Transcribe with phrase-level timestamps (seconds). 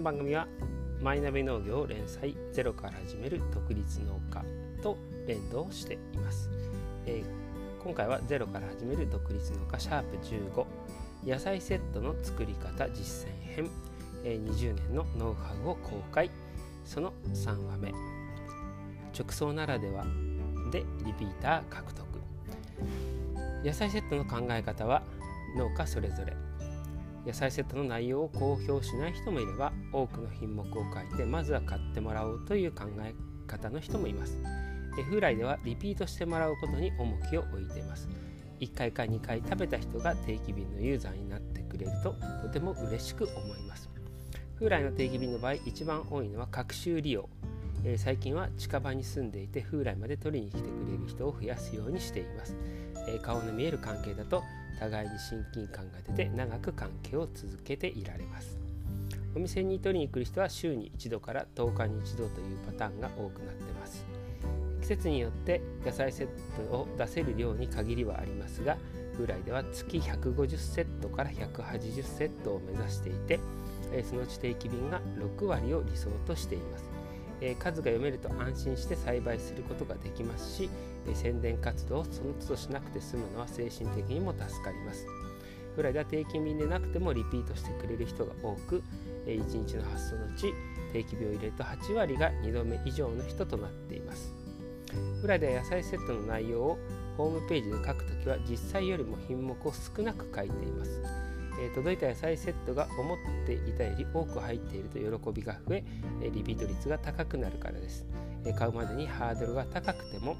[0.00, 0.48] の番組は
[1.02, 4.42] マイナビ農業連載ゼロから始める独立農家
[4.82, 4.96] と
[5.26, 6.48] 連動しています、
[7.04, 13.70] えー、今回はゼロから始める独立農家シャープ15野菜セットの作り方実践編、
[14.24, 16.30] えー、20年のノウハウを公開。
[16.86, 17.92] その3話目。
[19.12, 20.06] 直送ならでは
[20.72, 22.06] でリピーター獲得。
[23.62, 25.02] 野菜セットの考え方は
[25.58, 26.49] 農家それぞれ。
[27.26, 33.14] 野菜セットの内容を公表しない人もいれば多くの品目を書いてまずは買ってもらおうという考え
[33.46, 34.38] 方の人もいます。
[35.08, 38.08] 風来ではリピートしてもらうことに重きを置いています。
[38.60, 43.90] 1回か2回食べた人が定期便のユーザーになってくれるととても嬉しく思います。
[44.56, 47.28] 風来の定期便の場合一番多いのは各種利用。
[47.84, 52.54] え、最近は近場に住んでいて風来まで取りに来てくれる人を増やすようにしています、
[53.08, 54.42] え、顔の見える関係だと
[54.80, 58.58] 互いに親近感が出て長く関係を続けていられます。
[59.36, 64.04] お店に取りに来る人は週に1度から10日に1度というパターンが多くなってます。
[64.80, 66.28] 季節によって野菜セッ
[66.68, 68.76] トを出せる量に限りはありますが
[69.12, 73.38] 風来では月150セットから180セットを目指していて
[74.02, 76.89] そのうち定期便が6割を理想としています。
[77.40, 80.70] え数が読めると安心して栽培することができますし、
[81.08, 85.06] え宣伝活動をその都度しなくて済むのは精神的にも助かります。
[85.76, 88.82] フライでは定期便でなくてもリピートしてくれる人が多く、
[89.26, 90.52] え1日の発送のうち
[90.92, 94.32] 定期便を入れると8割が2度目以上の人となっています。
[95.20, 96.78] フライでは野菜セットの内容を
[97.16, 101.29] ホームページで書くときは実際よりも品目を少なく書いています。
[101.60, 105.84] え届いた野菜セットが思っていたより多く入っていると喜びが増え
[106.32, 108.06] リピート率が高くなるからです、
[108.44, 110.36] え買うまでにハードルが高くても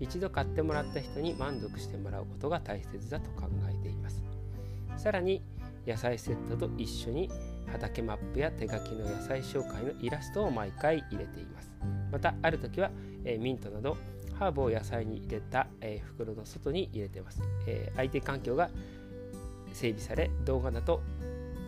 [0.00, 4.22] 一度買ってもらった人に満足してもらうことが大切だと考えています。
[4.96, 5.42] さらに
[5.86, 7.30] 野菜セットと一緒に
[7.70, 11.70] 畑マップや手書きの野菜紹介のイラストを毎回入れています。
[12.10, 12.90] またある時は、
[13.24, 13.96] えミントなど
[14.38, 18.70] ハーブを野菜に入れた、え袋の外に入れています、え相手環境が
[19.74, 21.02] 整備され動画だと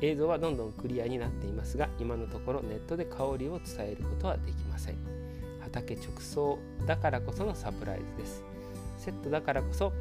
[0.00, 4.96] 映像はどんどんクリアになっていますが今のところネットで香りを伝えることはできません。
[5.60, 8.44] 畑直送だからこそのサプライズです。
[8.98, 9.92] セットだからこそ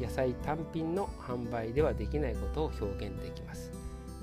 [0.00, 3.70] 野菜単品の販売ではできないことを表現できます。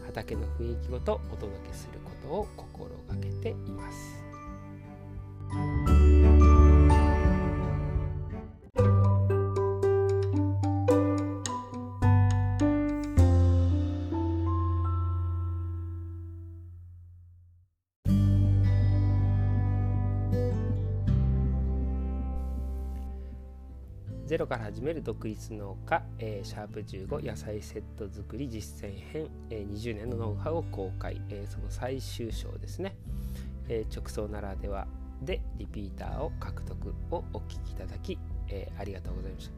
[0.05, 4.26] 畑の雰囲気ごとお届けすることを心がけています。
[24.27, 32.97] ゼロから始める独立農家、えー、シャープ15野菜セット作り実践編、えー、20年のノウハウを公開、えー、その最終章ですね、
[33.69, 34.85] えー、直送ならでは
[35.21, 39.53] でリピーターを獲得をお聞きいただき、えー、ありがとうございました。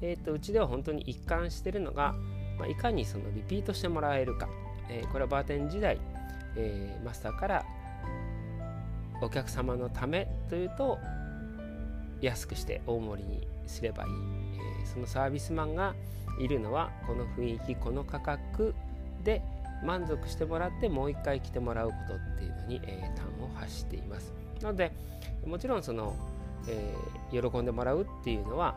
[0.00, 2.14] えーと、うちでは本当に一貫しているのが、
[2.58, 4.48] まあ、いかにそのリピートしてもらえるか、
[4.88, 6.00] えー、これはバーテン時代、
[6.56, 7.64] えー、マスターから
[9.20, 10.98] お客様のためというと
[12.22, 14.10] 安くして大盛りにすればいい、
[14.82, 15.94] え、そのサービスマンが
[16.38, 18.74] いるのはこの雰囲気この価格
[19.22, 19.42] で
[19.84, 24.32] 満足してもらってもう一回来てもらうことっていうのに、えー、端を発しています。
[24.62, 24.92] なので
[25.46, 26.14] もちろんその、
[26.68, 28.74] えー、喜んでもらうっていうのは、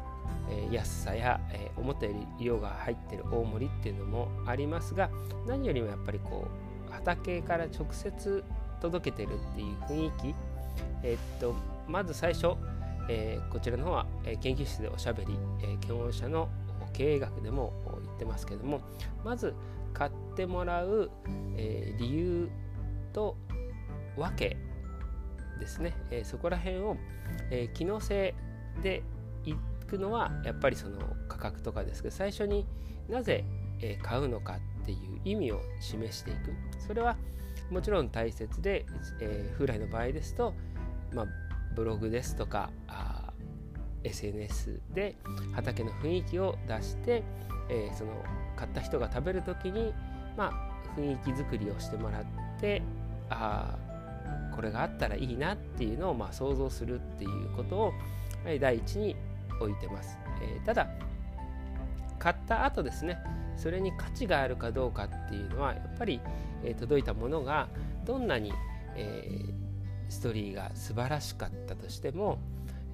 [0.50, 5.10] えー、安さや、えー、思ったより量が入ってる大盛りっていうのもありますが
[5.48, 6.48] 何よりもやっぱりこ
[6.90, 8.44] う畑から直接
[8.82, 10.36] 届けてるっていう雰囲気。
[11.04, 11.56] えっと
[11.88, 12.56] まず最初
[13.10, 16.50] えー、こちらの方は、え、研究室でおしゃべり、えー、検温者の
[16.94, 17.74] 経営学でも
[18.04, 18.82] 言ってますけども
[19.24, 19.54] まず
[19.94, 21.10] 買ってもらう、
[21.56, 22.50] え理由
[23.14, 23.36] と
[24.16, 24.58] 訳
[25.60, 26.98] ですね、えそこら辺を、
[27.50, 28.36] え機能性
[28.84, 29.02] で
[29.44, 29.56] い
[29.88, 32.68] くのはやっぱりその価格とかですけど最初に
[33.10, 33.44] なぜ、
[33.82, 36.54] え買うのかっていう意味を示していく。
[36.80, 37.18] それは
[37.70, 38.86] もちろん大切で、
[39.20, 40.54] えー、風来の場合ですと、
[41.14, 41.26] まあ、
[41.78, 43.32] ブログですとかあ
[44.04, 45.16] SNS で
[45.54, 47.24] 畑の雰囲気を出して、
[47.70, 48.12] えー、その
[48.56, 49.94] 買った人が食べる時に、
[50.36, 50.52] ま
[50.96, 52.26] あ、雰囲気作りをしてもらっ
[52.60, 52.82] て
[53.30, 53.78] あ
[54.56, 57.94] これがあったらいいなっていうのをまあ想像するっていうことを
[58.60, 59.16] 第一に
[59.62, 60.18] 置いてます。
[60.42, 60.88] えー、ただ
[62.18, 63.20] 買った後ですね
[63.56, 66.20] それに価値があるかどうかっていうのはやっぱり、
[66.64, 67.68] えー、届いたものが
[68.04, 68.52] どんなに、
[68.96, 69.67] えー
[70.10, 72.40] ストーリーが素晴らしかったとしても、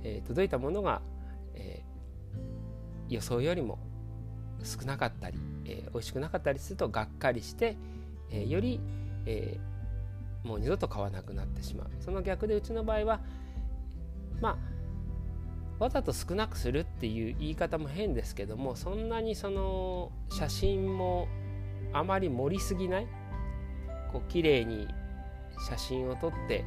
[0.04, 1.02] えー、届いたものが、
[1.56, 3.80] えー、予想よりも
[4.64, 7.76] 少なかったり、えー、美味しくなかったりするとがっかりして、
[8.32, 8.80] えより、
[9.26, 9.60] え
[10.44, 11.88] もう二度と買わなくなってしまう。
[12.00, 13.20] その逆でうちの場合は
[14.42, 14.58] ま
[15.80, 21.28] あわざと少なくするっていう言い方も変ですけどもそんなにその写真も
[21.92, 23.08] あまり盛りすぎない
[24.12, 24.88] こう綺麗に
[25.68, 26.66] 写真を撮って、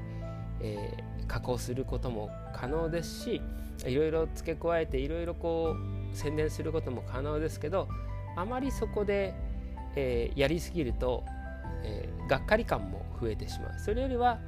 [0.61, 3.43] えー、加工することも可能ですし
[3.87, 5.77] いろいろ付け加えていろいろこ
[6.13, 7.89] う宣伝することも可能ですけど
[8.37, 9.35] あまりそこで、
[9.97, 11.25] えー、やりすぎると、
[11.85, 13.79] えー、がっかり感も増えてしまう。
[13.79, 14.39] それよりは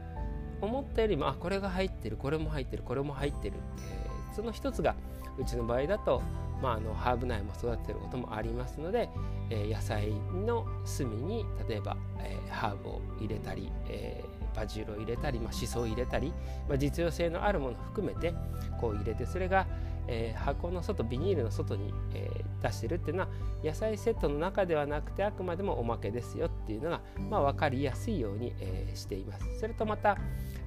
[0.61, 4.95] 思ったよりもあこれが入ってるこれも入ってるこれも入ってる、えー、その一つが
[5.39, 6.21] うちの場合だと、
[6.61, 9.09] まあ、あのハーブ苗も育てることもありますので、
[9.51, 10.11] えー、野菜
[10.45, 16.33] の隅に例えば、えー、ハーブを入れたり、えー、バジルを入れたり、まあ、シソを入れたり、
[16.69, 18.35] まあ、実用性のあるものを含めて
[18.81, 19.67] こう入れてそれが、
[20.09, 23.29] えー、箱の外ビニールの外に、えー、出してるっていうのは
[23.63, 27.01] 野菜セットの中ではなくてあくまでもおまけですよっていうのが、
[27.31, 29.47] まあ、分かりやすいように、えー、しています。
[29.61, 30.19] それとまた、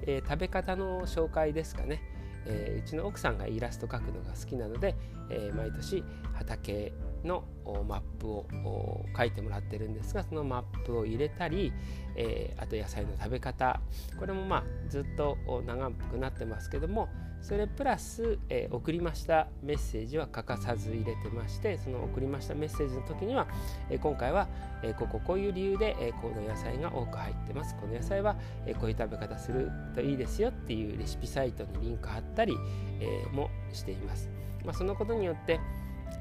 [0.04, 2.02] え食べ方の紹介ですかね、
[2.46, 4.96] えうちの奥さんがイラスト描くのが好きなので、
[5.30, 6.04] え毎年
[6.34, 6.92] 畑
[7.24, 7.44] の
[7.88, 11.72] マップを書いてもらってるんですがそのマップを入れたり、
[12.16, 13.80] えー、あと野菜の食べ方。
[14.20, 17.10] これもまあずっと長くなってますけども
[17.42, 23.48] それプラス、えー、送りましたメッセージは欠かさず入れてましてその送りましたメッセージの時には、
[23.90, 24.48] えー、今回は、
[24.84, 27.76] え、こここういう理由で、えこの野菜が多く入ってます。
[27.76, 28.36] この野菜は、
[28.66, 32.54] えこういう食べ方するといいですよっていうレシピサイトにリンク貼ったり、
[33.00, 34.30] えもしています、
[34.64, 35.60] まあ、そのことによって、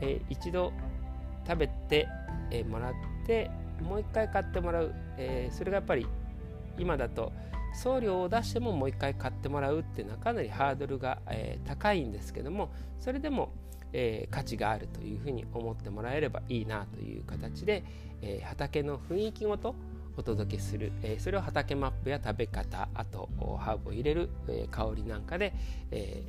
[0.01, 0.73] え一度
[1.51, 2.07] 食べて、
[2.53, 2.95] えもらっ
[3.27, 3.51] て
[3.83, 6.07] もう一回買ってもらう、えそれがやっぱり
[6.79, 7.33] 今だと
[7.75, 13.53] 送料を出してももう一回買ってもらうっていうのはかなりハードルが、えー、高いんですけどもそれでも、
[13.93, 17.85] えー、価値があるというふうに思ってもらえればいいなという形で、
[18.23, 19.75] えー、畑の雰囲気ごと
[20.17, 25.55] お届けする、えそれを畑マップや食べ方あとハーブを入れる、え香りなんかで、
[25.93, 26.23] え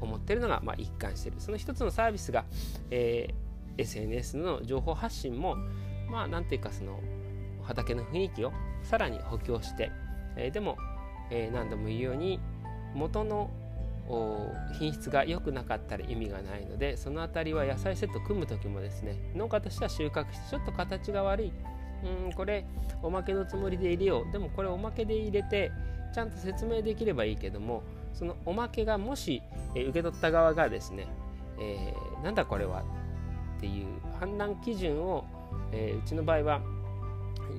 [0.00, 1.36] 思ってるのが、まあ、一貫してる。
[1.38, 2.44] その一つのサービスが、
[2.90, 3.34] え
[3.78, 5.56] SNS の情報発信も
[6.10, 7.00] まあ何ていうかその
[7.62, 9.90] 畑の雰囲気をさらに補強して
[10.36, 10.76] えー、でも、
[11.30, 12.40] えー、何度も言うように
[12.94, 13.50] 元の
[14.78, 21.52] 品質が良くなかったら意味がないのでその辺りは野菜セット組む時もですね農家としては収穫してちょっと形が悪い。
[22.04, 22.66] うんこれ
[23.02, 24.26] おまけのつもりで入れよ。
[24.28, 25.72] うでもこれおまけで入れて
[26.14, 27.82] ちゃんと説明できればいいけども
[28.12, 29.42] そのおまけがもし、
[29.74, 31.06] えー、受け取った側がですね、
[31.58, 32.84] えー、なんだこれは
[33.64, 33.86] っていう
[34.20, 35.24] 判断基準を、
[35.72, 36.60] えー、うちの場合は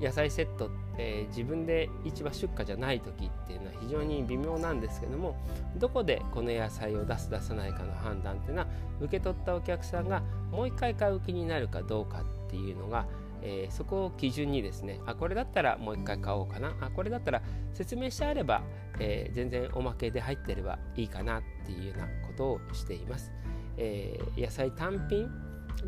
[0.00, 5.36] 野菜セット、えー、自分で市場出荷じゃない時っていうのは非常に微妙なんですけども
[5.78, 8.68] どこでこの野菜を出す出さないかの判断っていうのは
[9.00, 10.22] 受け取ったお客さんが
[10.52, 13.06] もう一回買う気になるかどうかっていうのが、
[13.42, 17.42] えー、そこを基準にですねあこれだったらもう一回買おうかなあこれだったら
[17.72, 18.62] 説明してあれば、
[19.00, 23.32] えー、全然おまけで入ってればいいかなっていうようなことをしています。
[23.78, 25.28] え野菜単品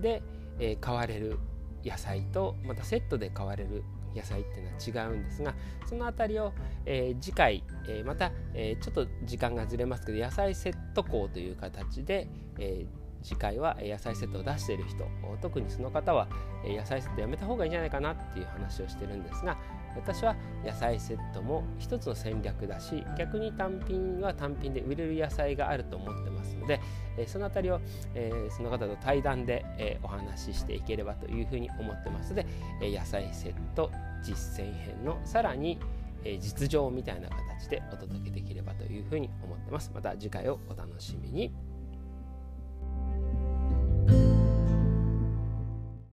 [0.01, 0.23] で、
[0.61, 1.39] え買われる
[1.85, 5.55] 野菜とまたセットで買われる野菜っていうのは違うんですが
[5.87, 6.53] その辺りを、
[6.87, 12.87] えー、次回、えー、また、えー、ちょっと時間がずれますけど野菜セット校という形で、え
[13.23, 15.05] 次回は野菜セットを出している人
[15.43, 16.29] 特にその方は
[16.65, 19.59] 野菜セットやめた方がいいんじゃないかなっていう話をしてるんですが
[19.99, 26.81] 私は野菜セットも一つの戦略だし逆に単品は単品で売れる野菜があると思ってますので、
[27.17, 27.81] えその辺りを、
[28.15, 32.47] えその方と対談で、えお話ししていければというふうに思ってますので、
[32.83, 33.91] え野菜セット
[34.23, 35.79] 実践編のさらに、
[36.25, 39.91] え実情みたいな形でお届けできればというふうに思ってます。
[39.95, 41.53] また次回をお楽しみに。